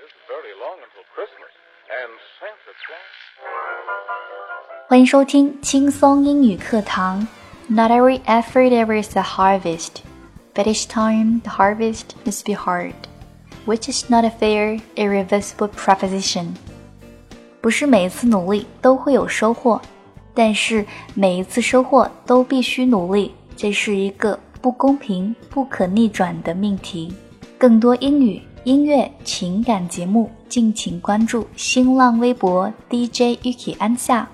[0.00, 1.52] isn't very long until Christmas,
[1.90, 3.12] and Santa Claus.
[4.88, 7.26] 欢迎收听轻松英语课堂。
[7.68, 10.02] Not every effort there is a harvest,
[10.54, 12.94] but each time the harvest must be hard,
[13.66, 16.54] which is not a fair, irreversible proposition.
[17.60, 19.82] 不是每一次努力都会有收获，
[20.34, 27.12] 但是每一次收获都必须努力，这是一个不公平、不可逆转的命题。
[27.58, 34.29] 更多英语、 音乐、情感节目，敬请关注新浪微博 DJ Yuki 安夏。